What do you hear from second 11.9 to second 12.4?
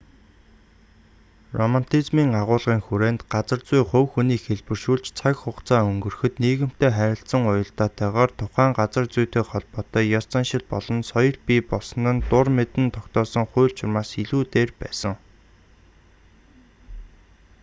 нь